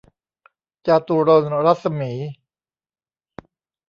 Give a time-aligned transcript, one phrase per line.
[0.87, 2.11] จาตุรนต์รัศมี